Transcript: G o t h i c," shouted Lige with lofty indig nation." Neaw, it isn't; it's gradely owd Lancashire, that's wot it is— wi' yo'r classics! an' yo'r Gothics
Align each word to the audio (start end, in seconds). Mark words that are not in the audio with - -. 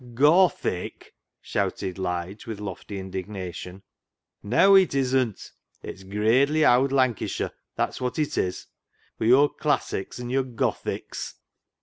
G 0.17 0.23
o 0.23 0.49
t 0.49 0.67
h 0.67 0.93
i 0.95 0.99
c," 1.05 1.11
shouted 1.41 1.99
Lige 1.99 2.47
with 2.47 2.59
lofty 2.59 2.99
indig 2.99 3.27
nation." 3.27 3.83
Neaw, 4.43 4.73
it 4.81 4.95
isn't; 4.95 5.51
it's 5.83 6.01
gradely 6.03 6.63
owd 6.65 6.91
Lancashire, 6.91 7.51
that's 7.75 8.01
wot 8.01 8.17
it 8.17 8.35
is— 8.35 8.65
wi' 9.19 9.27
yo'r 9.27 9.49
classics! 9.53 10.19
an' 10.19 10.31
yo'r 10.31 10.43
Gothics 10.45 11.35